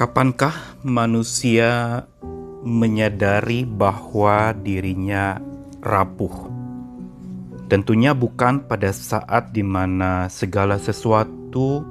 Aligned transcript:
Kapankah 0.00 0.80
manusia 0.80 2.00
menyadari 2.64 3.68
bahwa 3.68 4.56
dirinya 4.56 5.36
rapuh? 5.84 6.48
Tentunya 7.68 8.16
bukan 8.16 8.64
pada 8.64 8.96
saat 8.96 9.52
di 9.52 9.60
mana 9.60 10.32
segala 10.32 10.80
sesuatu 10.80 11.84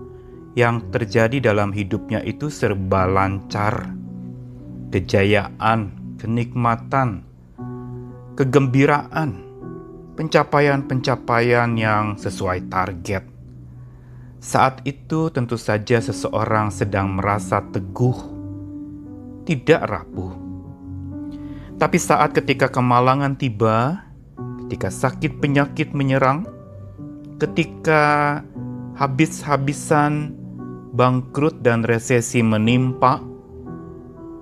yang 0.58 0.90
terjadi 0.90 1.54
dalam 1.54 1.70
hidupnya 1.70 2.26
itu 2.26 2.50
serba 2.50 3.06
lancar, 3.06 3.94
kejayaan, 4.90 5.94
kenikmatan, 6.18 7.22
kegembiraan, 8.34 9.38
pencapaian-pencapaian 10.18 11.78
yang 11.78 12.18
sesuai 12.18 12.74
target 12.74 13.39
saat 14.40 14.80
itu 14.88 15.28
tentu 15.36 15.60
saja 15.60 16.00
seseorang 16.00 16.72
sedang 16.72 17.20
merasa 17.20 17.60
teguh, 17.60 18.16
tidak 19.44 19.84
rapuh. 19.84 20.32
Tapi 21.76 22.00
saat 22.00 22.32
ketika 22.32 22.72
kemalangan 22.72 23.36
tiba, 23.36 24.00
ketika 24.66 24.88
sakit 24.88 25.44
penyakit 25.44 25.92
menyerang, 25.92 26.48
ketika 27.36 28.40
habis-habisan 28.96 30.32
bangkrut 30.96 31.60
dan 31.60 31.84
resesi 31.84 32.40
menimpa, 32.40 33.20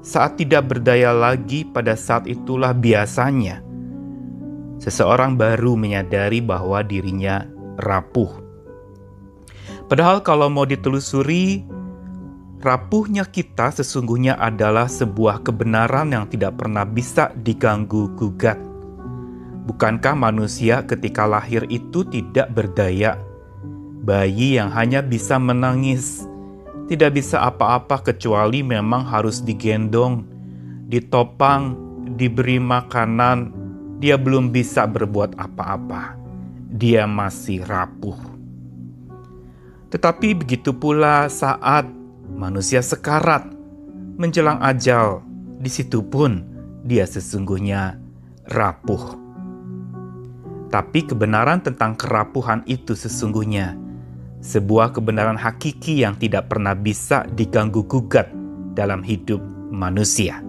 saat 0.05 0.38
tidak 0.38 0.77
berdaya 0.77 1.10
lagi 1.10 1.66
pada 1.66 1.98
saat 1.98 2.30
itulah 2.30 2.72
biasanya 2.77 3.66
seseorang 4.77 5.34
baru 5.36 5.74
menyadari 5.74 6.38
bahwa 6.38 6.86
dirinya 6.86 7.50
rapuh 7.82 8.47
Padahal 9.88 10.20
kalau 10.20 10.52
mau 10.52 10.68
ditelusuri, 10.68 11.64
rapuhnya 12.59 13.23
kita 13.23 13.72
sesungguhnya 13.72 14.36
adalah 14.36 14.91
sebuah 14.91 15.48
kebenaran 15.48 16.12
yang 16.12 16.27
tidak 16.27 16.60
pernah 16.60 16.84
bisa 16.84 17.32
diganggu 17.40 18.12
gugat. 18.20 18.60
Bukankah 19.68 20.15
manusia 20.15 20.84
ketika 20.84 21.24
lahir 21.24 21.63
itu 21.71 22.04
tidak 22.04 22.52
berdaya? 22.52 23.15
Bayi 24.04 24.60
yang 24.60 24.71
hanya 24.76 25.04
bisa 25.04 25.40
menangis, 25.40 26.27
tidak 26.91 27.20
bisa 27.20 27.43
apa-apa 27.43 27.99
kecuali 27.99 28.63
memang 28.63 29.08
harus 29.08 29.43
digendong, 29.43 30.24
ditopang, 30.88 31.76
diberi 32.15 32.60
makanan, 32.60 33.52
dia 33.99 34.15
belum 34.15 34.52
bisa 34.52 34.88
berbuat 34.88 35.35
apa-apa. 35.35 36.15
Dia 36.76 37.04
masih 37.08 37.63
rapuh. 37.68 38.37
Tetapi 39.88 40.35
begitu 40.35 40.76
pula 40.76 41.32
saat 41.32 41.88
manusia 42.27 42.84
sekarat 42.84 43.48
menjelang 44.20 44.60
ajal, 44.60 45.24
di 45.63 45.71
situ 45.71 46.04
pun 46.04 46.43
dia 46.84 47.07
sesungguhnya 47.07 47.96
rapuh. 48.52 49.15
Tapi 50.68 51.08
kebenaran 51.08 51.63
tentang 51.63 51.96
kerapuhan 51.96 52.68
itu 52.68 52.91
sesungguhnya 52.91 53.80
sebuah 54.43 54.91
kebenaran 54.91 55.40
hakiki 55.40 56.04
yang 56.04 56.20
tidak 56.20 56.52
pernah 56.52 56.76
bisa 56.76 57.24
diganggu 57.34 57.88
gugat 57.88 58.27
dalam 58.76 59.02
hidup 59.02 59.40
manusia. 59.71 60.43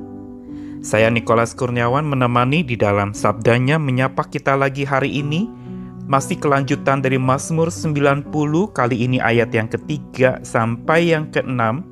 Saya 0.78 1.10
Nikolas 1.10 1.58
Kurniawan 1.58 2.06
menemani 2.06 2.62
di 2.62 2.78
dalam 2.78 3.10
sabdanya 3.10 3.82
menyapa 3.82 4.22
kita 4.26 4.54
lagi 4.54 4.86
hari 4.86 5.10
ini 5.18 5.50
masih 6.08 6.40
kelanjutan 6.40 7.04
dari 7.04 7.20
Mazmur 7.20 7.68
90 7.68 8.32
kali 8.72 8.96
ini 9.04 9.20
ayat 9.20 9.52
yang 9.52 9.68
ketiga 9.68 10.40
sampai 10.40 11.12
yang 11.12 11.28
keenam. 11.28 11.84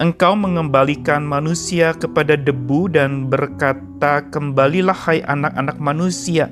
Engkau 0.00 0.32
mengembalikan 0.32 1.26
manusia 1.26 1.92
kepada 1.92 2.38
debu 2.38 2.88
dan 2.88 3.28
berkata, 3.28 4.24
Kembalilah 4.32 4.96
hai 4.96 5.20
anak-anak 5.26 5.76
manusia, 5.76 6.48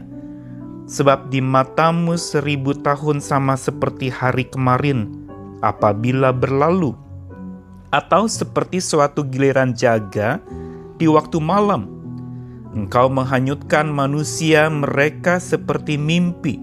sebab 0.85 1.33
di 1.33 1.41
matamu 1.41 2.19
seribu 2.21 2.77
tahun 2.77 3.25
sama 3.25 3.57
seperti 3.57 4.13
hari 4.13 4.45
kemarin 4.53 5.09
apabila 5.65 6.29
berlalu, 6.35 6.93
atau 7.89 8.29
seperti 8.29 8.85
suatu 8.85 9.25
giliran 9.25 9.73
jaga 9.73 10.43
di 11.01 11.09
waktu 11.09 11.41
malam 11.41 11.98
Engkau 12.77 13.09
menghanyutkan 13.09 13.89
manusia 13.89 14.69
mereka 14.69 15.41
seperti 15.41 15.97
mimpi, 15.97 16.61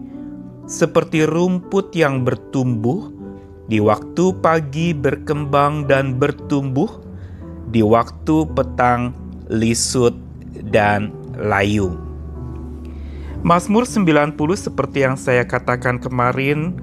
seperti 0.70 1.26
rumput 1.26 1.98
yang 1.98 2.22
bertumbuh, 2.22 3.10
di 3.66 3.82
waktu 3.82 4.38
pagi 4.38 4.94
berkembang 4.94 5.90
dan 5.90 6.22
bertumbuh, 6.22 7.02
di 7.74 7.82
waktu 7.82 8.46
petang 8.54 9.18
lisut 9.50 10.14
dan 10.70 11.10
layu. 11.42 11.98
Mazmur 13.42 13.90
90 13.90 14.38
seperti 14.54 15.10
yang 15.10 15.18
saya 15.18 15.42
katakan 15.42 15.98
kemarin 15.98 16.78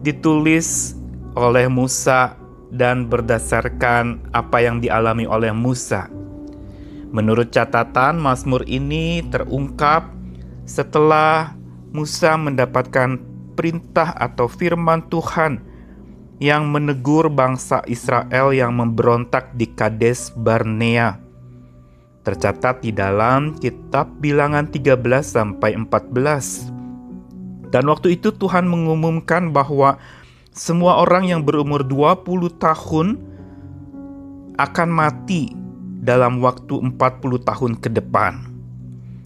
ditulis 0.00 0.96
oleh 1.36 1.68
Musa 1.68 2.40
dan 2.72 3.04
berdasarkan 3.04 4.32
apa 4.32 4.64
yang 4.64 4.80
dialami 4.80 5.28
oleh 5.28 5.52
Musa 5.52 6.08
Menurut 7.12 7.52
catatan, 7.52 8.16
Mazmur 8.16 8.64
ini 8.64 9.20
terungkap 9.28 10.08
setelah 10.64 11.52
Musa 11.92 12.40
mendapatkan 12.40 13.20
perintah 13.52 14.16
atau 14.16 14.48
firman 14.48 15.04
Tuhan 15.12 15.60
yang 16.40 16.72
menegur 16.72 17.28
bangsa 17.28 17.84
Israel 17.84 18.56
yang 18.56 18.72
memberontak 18.80 19.52
di 19.60 19.68
Kades 19.68 20.32
Barnea. 20.32 21.20
Tercatat 22.24 22.80
di 22.80 22.96
dalam 22.96 23.60
kitab 23.60 24.08
Bilangan 24.24 24.72
13 24.72 24.96
sampai 25.20 25.76
14. 25.76 26.72
Dan 27.68 27.92
waktu 27.92 28.16
itu 28.16 28.32
Tuhan 28.32 28.64
mengumumkan 28.64 29.52
bahwa 29.52 30.00
semua 30.48 31.04
orang 31.04 31.28
yang 31.28 31.44
berumur 31.44 31.84
20 31.84 32.56
tahun 32.56 33.20
akan 34.56 34.88
mati 34.88 35.61
dalam 36.02 36.42
waktu 36.42 36.82
40 36.82 36.98
tahun 37.46 37.72
ke 37.78 37.88
depan. 37.94 38.50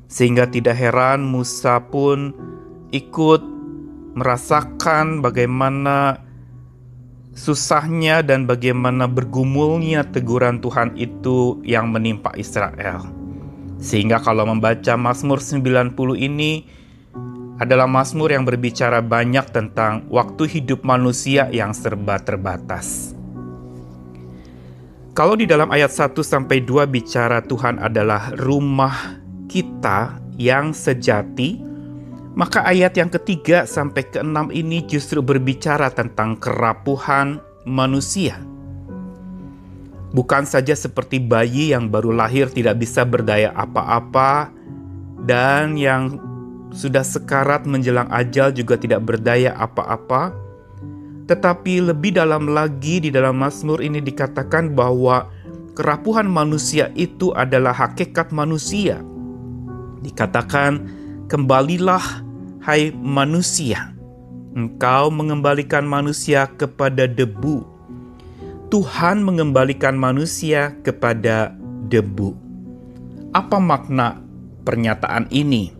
Sehingga 0.06 0.44
tidak 0.46 0.76
heran 0.76 1.24
Musa 1.24 1.80
pun 1.80 2.36
ikut 2.92 3.42
merasakan 4.14 5.24
bagaimana 5.24 6.20
susahnya 7.36 8.20
dan 8.24 8.44
bagaimana 8.44 9.08
bergumulnya 9.08 10.04
teguran 10.08 10.60
Tuhan 10.60 10.94
itu 11.00 11.60
yang 11.64 11.90
menimpa 11.90 12.32
Israel. 12.36 13.08
Sehingga 13.76 14.20
kalau 14.20 14.48
membaca 14.48 14.96
Mazmur 14.96 15.40
90 15.40 15.92
ini 16.16 16.64
adalah 17.56 17.88
Mazmur 17.88 18.32
yang 18.32 18.44
berbicara 18.44 19.00
banyak 19.00 19.48
tentang 19.52 20.04
waktu 20.12 20.48
hidup 20.48 20.84
manusia 20.84 21.48
yang 21.52 21.72
serba 21.72 22.20
terbatas. 22.20 23.15
Kalau 25.16 25.32
di 25.32 25.48
dalam 25.48 25.72
ayat 25.72 25.88
1 25.96 26.12
sampai 26.20 26.60
2 26.60 26.84
bicara 26.92 27.40
Tuhan 27.40 27.80
adalah 27.80 28.36
rumah 28.36 29.16
kita 29.48 30.20
yang 30.36 30.76
sejati, 30.76 31.56
maka 32.36 32.60
ayat 32.68 33.00
yang 33.00 33.08
ketiga 33.08 33.64
sampai 33.64 34.04
keenam 34.12 34.52
ini 34.52 34.84
justru 34.84 35.24
berbicara 35.24 35.88
tentang 35.88 36.36
kerapuhan 36.36 37.40
manusia. 37.64 38.36
Bukan 40.12 40.44
saja 40.44 40.76
seperti 40.76 41.16
bayi 41.16 41.72
yang 41.72 41.88
baru 41.88 42.12
lahir 42.12 42.52
tidak 42.52 42.76
bisa 42.84 43.08
berdaya 43.08 43.56
apa-apa 43.56 44.52
dan 45.24 45.80
yang 45.80 46.20
sudah 46.76 47.00
sekarat 47.00 47.64
menjelang 47.64 48.12
ajal 48.12 48.52
juga 48.52 48.76
tidak 48.76 49.00
berdaya 49.00 49.56
apa-apa, 49.56 50.36
tetapi 51.26 51.82
lebih 51.82 52.14
dalam 52.14 52.46
lagi 52.46 53.02
di 53.02 53.10
dalam 53.10 53.42
Mazmur 53.42 53.82
ini 53.82 53.98
dikatakan 53.98 54.78
bahwa 54.78 55.26
kerapuhan 55.74 56.30
manusia 56.30 56.94
itu 56.94 57.34
adalah 57.34 57.74
hakikat 57.74 58.30
manusia. 58.30 59.02
Dikatakan, 60.06 60.86
"Kembalilah, 61.26 62.22
hai 62.62 62.94
manusia, 62.94 63.90
engkau 64.54 65.10
mengembalikan 65.10 65.82
manusia 65.82 66.46
kepada 66.54 67.10
debu." 67.10 67.66
Tuhan 68.70 69.22
mengembalikan 69.22 69.94
manusia 69.94 70.74
kepada 70.82 71.54
debu. 71.86 72.34
Apa 73.30 73.62
makna 73.62 74.18
pernyataan 74.66 75.30
ini? 75.30 75.70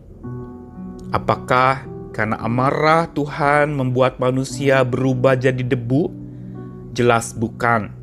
Apakah 1.11 1.83
karena 2.17 2.33
amarah 2.41 3.05
Tuhan 3.13 3.77
membuat 3.77 4.17
manusia 4.17 4.81
berubah 4.81 5.37
jadi 5.37 5.61
debu? 5.61 6.09
Jelas 6.97 7.29
bukan. 7.37 7.93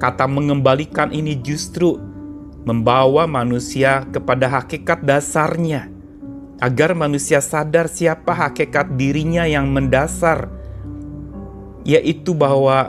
Kata 0.00 0.24
mengembalikan 0.24 1.12
ini 1.12 1.36
justru 1.44 2.00
membawa 2.64 3.28
manusia 3.28 4.08
kepada 4.08 4.48
hakikat 4.48 5.04
dasarnya, 5.04 5.92
agar 6.64 6.96
manusia 6.96 7.44
sadar 7.44 7.92
siapa 7.92 8.32
hakikat 8.32 8.96
dirinya 8.96 9.44
yang 9.44 9.68
mendasar, 9.68 10.48
yaitu 11.84 12.32
bahwa 12.32 12.88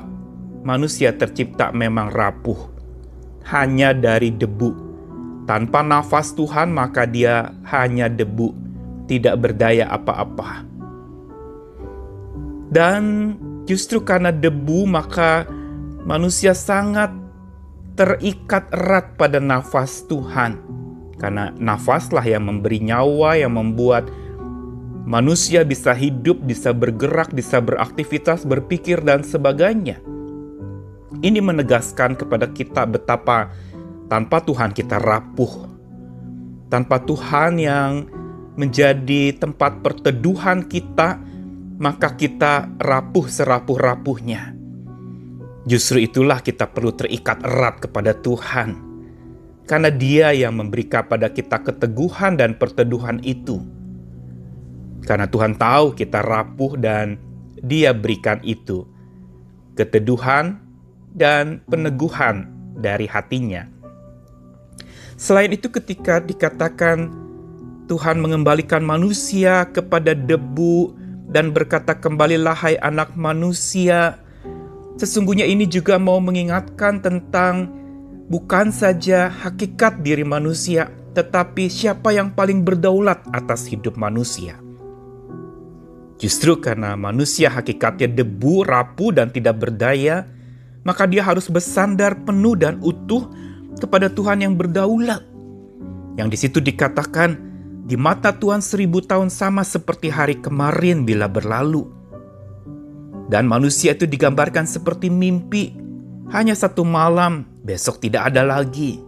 manusia 0.64 1.12
tercipta 1.12 1.76
memang 1.76 2.08
rapuh, 2.08 2.72
hanya 3.52 3.92
dari 3.92 4.32
debu. 4.32 4.88
Tanpa 5.44 5.84
nafas 5.84 6.32
Tuhan, 6.32 6.72
maka 6.72 7.04
dia 7.04 7.52
hanya 7.68 8.08
debu, 8.08 8.67
tidak 9.08 9.40
berdaya 9.40 9.88
apa-apa. 9.90 10.68
Dan 12.68 13.34
justru 13.64 14.04
karena 14.04 14.30
debu, 14.30 14.84
maka 14.84 15.48
manusia 16.04 16.52
sangat 16.52 17.10
terikat 17.96 18.70
erat 18.76 19.16
pada 19.16 19.40
nafas 19.40 20.06
Tuhan, 20.06 20.60
karena 21.18 21.56
nafaslah 21.58 22.22
yang 22.28 22.46
memberi 22.46 22.84
nyawa, 22.84 23.40
yang 23.40 23.56
membuat 23.56 24.12
manusia 25.08 25.64
bisa 25.64 25.96
hidup, 25.96 26.44
bisa 26.44 26.76
bergerak, 26.76 27.32
bisa 27.32 27.64
beraktivitas, 27.64 28.44
berpikir, 28.44 29.00
dan 29.02 29.24
sebagainya. 29.24 30.04
Ini 31.24 31.40
menegaskan 31.40 32.20
kepada 32.20 32.52
kita 32.52 32.84
betapa 32.84 33.50
tanpa 34.12 34.44
Tuhan 34.44 34.76
kita 34.76 35.00
rapuh, 35.00 35.66
tanpa 36.68 37.00
Tuhan 37.02 37.58
yang 37.58 37.92
menjadi 38.58 39.38
tempat 39.38 39.86
perteduhan 39.86 40.66
kita, 40.66 41.22
maka 41.78 42.18
kita 42.18 42.68
rapuh 42.82 43.30
serapuh-rapuhnya. 43.30 44.58
Justru 45.70 46.02
itulah 46.02 46.42
kita 46.42 46.66
perlu 46.68 46.92
terikat 46.92 47.40
erat 47.46 47.86
kepada 47.86 48.18
Tuhan, 48.18 48.76
karena 49.70 49.94
Dia 49.94 50.34
yang 50.34 50.58
memberikan 50.58 51.06
pada 51.06 51.30
kita 51.30 51.62
keteguhan 51.62 52.36
dan 52.36 52.58
perteduhan 52.58 53.22
itu 53.22 53.78
karena 55.08 55.24
Tuhan 55.24 55.56
tahu 55.56 55.96
kita 55.96 56.20
rapuh 56.20 56.76
dan 56.76 57.16
Dia 57.64 57.96
berikan 57.96 58.44
itu. 58.44 58.84
Keteduhan 59.80 60.60
dan 61.16 61.64
peneguhan 61.66 62.52
dari 62.78 63.08
hatinya. 63.08 63.66
Selain 65.18 65.50
itu 65.50 65.72
ketika 65.72 66.22
dikatakan 66.22 67.10
Tuhan 67.88 68.20
mengembalikan 68.20 68.84
manusia 68.84 69.64
kepada 69.72 70.12
debu 70.12 70.92
dan 71.32 71.56
berkata 71.56 71.96
kembalilah 71.96 72.56
hai 72.56 72.76
anak 72.84 73.16
manusia. 73.16 74.20
Sesungguhnya 75.00 75.48
ini 75.48 75.64
juga 75.64 75.96
mau 75.96 76.20
mengingatkan 76.20 77.00
tentang 77.00 77.72
bukan 78.28 78.76
saja 78.76 79.32
hakikat 79.32 80.04
diri 80.04 80.28
manusia, 80.28 80.92
tetapi 81.16 81.72
siapa 81.72 82.12
yang 82.12 82.36
paling 82.36 82.68
berdaulat 82.68 83.24
atas 83.32 83.72
hidup 83.72 83.96
manusia. 83.96 84.60
Justru 86.18 86.58
karena 86.60 86.98
manusia 86.98 87.48
hakikatnya 87.48 88.10
debu, 88.10 88.66
rapuh, 88.66 89.14
dan 89.14 89.30
tidak 89.30 89.62
berdaya, 89.62 90.26
maka 90.82 91.06
dia 91.06 91.22
harus 91.22 91.46
bersandar 91.48 92.18
penuh 92.26 92.58
dan 92.58 92.82
utuh 92.82 93.30
kepada 93.78 94.10
Tuhan 94.10 94.42
yang 94.42 94.58
berdaulat. 94.58 95.22
Yang 96.18 96.28
di 96.34 96.38
situ 96.42 96.58
dikatakan, 96.58 97.38
di 97.88 97.96
mata 97.96 98.36
Tuhan 98.36 98.60
seribu 98.60 99.00
tahun 99.00 99.32
sama 99.32 99.64
seperti 99.64 100.12
hari 100.12 100.36
kemarin 100.44 101.08
bila 101.08 101.32
berlalu. 101.32 101.88
Dan 103.32 103.48
manusia 103.48 103.96
itu 103.96 104.04
digambarkan 104.04 104.68
seperti 104.68 105.08
mimpi, 105.08 105.72
hanya 106.36 106.52
satu 106.52 106.84
malam, 106.84 107.48
besok 107.64 108.04
tidak 108.04 108.36
ada 108.36 108.44
lagi. 108.44 109.00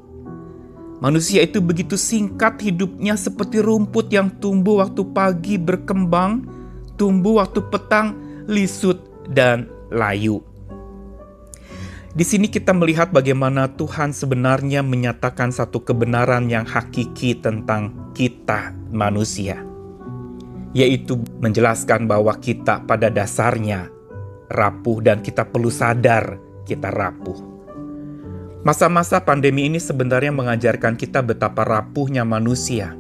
Manusia 1.04 1.44
itu 1.44 1.60
begitu 1.60 1.96
singkat 1.96 2.60
hidupnya 2.60 3.16
seperti 3.20 3.64
rumput 3.64 4.12
yang 4.12 4.32
tumbuh 4.40 4.84
waktu 4.84 5.04
pagi 5.12 5.56
berkembang, 5.56 6.48
tumbuh 7.00 7.40
waktu 7.40 7.64
petang, 7.72 8.16
lisut, 8.48 9.00
dan 9.32 9.68
layu. 9.92 10.44
Di 12.10 12.26
sini 12.26 12.50
kita 12.50 12.74
melihat 12.74 13.14
bagaimana 13.14 13.70
Tuhan 13.78 14.18
sebenarnya 14.18 14.82
menyatakan 14.82 15.54
satu 15.54 15.86
kebenaran 15.86 16.50
yang 16.50 16.66
hakiki 16.66 17.38
tentang 17.38 17.94
kita 18.18 18.74
manusia, 18.90 19.62
yaitu 20.74 21.22
menjelaskan 21.38 22.10
bahwa 22.10 22.34
kita 22.42 22.82
pada 22.90 23.14
dasarnya 23.14 23.94
rapuh 24.50 25.06
dan 25.06 25.22
kita 25.22 25.46
perlu 25.46 25.70
sadar 25.70 26.42
kita 26.66 26.90
rapuh. 26.90 27.38
Masa-masa 28.66 29.22
pandemi 29.22 29.70
ini 29.70 29.78
sebenarnya 29.78 30.34
mengajarkan 30.34 30.98
kita 30.98 31.22
betapa 31.22 31.62
rapuhnya 31.62 32.26
manusia 32.26 32.98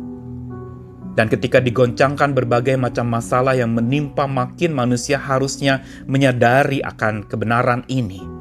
dan 1.17 1.27
ketika 1.27 1.59
digoncangkan 1.59 2.31
berbagai 2.31 2.79
macam 2.79 3.09
masalah 3.09 3.51
yang 3.57 3.75
menimpa 3.75 4.23
makin 4.23 4.71
manusia 4.71 5.19
harusnya 5.19 5.83
menyadari 6.06 6.79
akan 6.79 7.27
kebenaran 7.27 7.83
ini. 7.91 8.38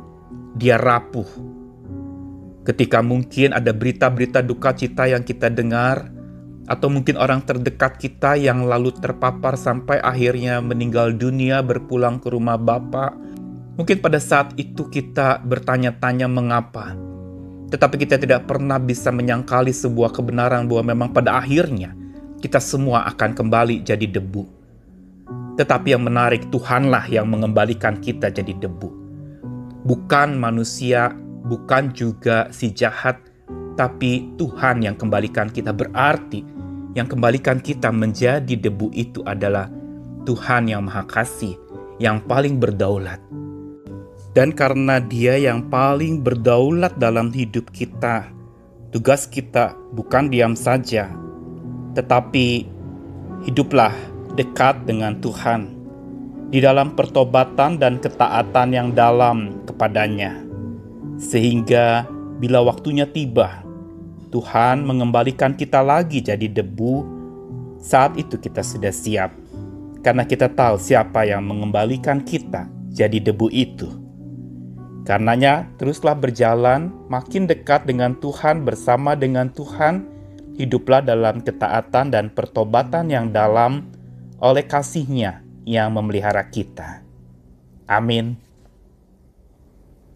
Dia 0.58 0.75
rapuh. 0.75 1.31
Ketika 2.66 2.99
mungkin 2.99 3.55
ada 3.55 3.70
berita-berita 3.70 4.43
duka 4.43 4.75
cita 4.75 5.06
yang 5.06 5.22
kita 5.22 5.46
dengar, 5.55 6.10
atau 6.66 6.90
mungkin 6.90 7.14
orang 7.14 7.46
terdekat 7.46 7.96
kita 7.96 8.34
yang 8.34 8.66
lalu 8.66 8.90
terpapar 8.93 9.55
sampai 9.55 10.02
akhirnya 10.02 10.58
meninggal 10.58 11.14
dunia 11.14 11.62
berpulang 11.62 12.19
ke 12.19 12.34
rumah 12.34 12.58
Bapak, 12.58 13.14
mungkin 13.78 14.02
pada 14.02 14.19
saat 14.19 14.52
itu 14.58 14.90
kita 14.90 15.40
bertanya-tanya 15.46 16.26
mengapa. 16.26 16.93
Tetapi 17.70 17.94
kita 17.94 18.19
tidak 18.19 18.50
pernah 18.50 18.82
bisa 18.82 19.14
menyangkali 19.14 19.70
sebuah 19.70 20.10
kebenaran 20.10 20.66
bahwa 20.66 20.90
memang 20.90 21.08
pada 21.14 21.38
akhirnya 21.38 21.94
kita 22.43 22.58
semua 22.58 23.06
akan 23.14 23.31
kembali 23.31 23.87
jadi 23.87 24.10
debu. 24.10 24.43
Tetapi 25.55 25.94
yang 25.94 26.02
menarik, 26.02 26.50
Tuhanlah 26.50 27.06
yang 27.06 27.31
mengembalikan 27.31 28.02
kita 28.02 28.34
jadi 28.34 28.58
debu. 28.58 28.98
Bukan 29.87 30.39
manusia, 30.39 31.15
bukan 31.47 31.95
juga 31.95 32.51
si 32.51 32.75
jahat, 32.75 33.19
tapi 33.79 34.35
Tuhan 34.35 34.83
yang 34.83 34.99
kembalikan 34.99 35.47
kita. 35.47 35.71
Berarti 35.71 36.43
yang 36.99 37.07
kembalikan 37.07 37.63
kita 37.63 37.95
menjadi 37.95 38.59
debu 38.59 38.91
itu 38.91 39.23
adalah 39.23 39.71
Tuhan 40.27 40.67
yang 40.67 40.91
Maha 40.91 41.07
Kasih, 41.07 41.55
yang 42.03 42.19
paling 42.27 42.59
berdaulat. 42.59 43.23
Dan 44.35 44.51
karena 44.51 44.99
Dia 44.99 45.39
yang 45.39 45.71
paling 45.71 46.21
berdaulat 46.27 46.99
dalam 46.99 47.31
hidup 47.31 47.71
kita, 47.71 48.29
tugas 48.91 49.31
kita 49.31 49.79
bukan 49.95 50.31
diam 50.31 50.59
saja, 50.59 51.11
tetapi 51.95 52.67
hiduplah 53.47 53.95
dekat 54.35 54.85
dengan 54.87 55.19
Tuhan 55.23 55.78
di 56.49 56.65
dalam 56.65 56.97
pertobatan 56.97 57.77
dan 57.77 58.00
ketaatan 58.00 58.73
yang 58.73 58.89
dalam 58.97 59.61
kepadanya, 59.69 60.41
sehingga 61.21 62.09
bila 62.41 62.65
waktunya 62.65 63.05
tiba, 63.05 63.61
Tuhan 64.32 64.84
mengembalikan 64.84 65.53
kita 65.53 65.84
lagi 65.84 66.25
jadi 66.25 66.49
debu. 66.49 67.17
Saat 67.79 68.19
itu 68.19 68.41
kita 68.41 68.65
sudah 68.65 68.91
siap, 68.91 69.31
karena 70.03 70.25
kita 70.25 70.51
tahu 70.51 70.81
siapa 70.81 71.29
yang 71.29 71.46
mengembalikan 71.46 72.25
kita 72.25 72.67
jadi 72.91 73.20
debu 73.22 73.53
itu. 73.53 73.87
Karenanya, 75.06 75.69
teruslah 75.81 76.13
berjalan 76.17 76.93
makin 77.08 77.49
dekat 77.49 77.87
dengan 77.89 78.17
Tuhan, 78.19 78.65
bersama 78.65 79.15
dengan 79.17 79.49
Tuhan 79.53 80.05
hiduplah 80.58 81.01
dalam 81.01 81.41
ketaatan 81.41 82.11
dan 82.13 82.29
pertobatan 82.34 83.08
yang 83.08 83.31
dalam 83.31 83.89
oleh 84.43 84.67
kasihnya 84.67 85.47
yang 85.69 85.93
memelihara 85.93 86.48
kita. 86.48 87.05
Amin. 87.84 88.41